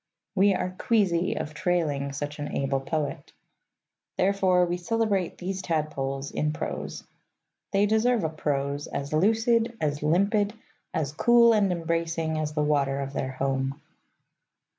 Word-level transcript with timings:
We 0.33 0.55
are 0.55 0.73
queasy 0.79 1.35
of 1.37 1.53
trailing 1.53 2.11
such 2.11 2.39
an 2.39 2.51
able 2.55 2.79
poet. 2.79 3.33
Therefore 4.17 4.65
we 4.65 4.77
celebrate 4.77 5.37
these 5.37 5.61
tadpoles 5.61 6.31
in 6.31 6.53
prose. 6.53 7.03
They 7.71 7.85
deserve 7.85 8.23
a 8.23 8.29
prose 8.29 8.87
as 8.87 9.13
lucid, 9.13 9.77
as 9.79 10.01
limpid, 10.01 10.55
as 10.91 11.11
cool 11.13 11.53
and 11.53 11.71
embracing, 11.71 12.39
as 12.39 12.53
the 12.53 12.63
water 12.63 12.99
of 12.99 13.13
their 13.13 13.33
home. 13.33 13.79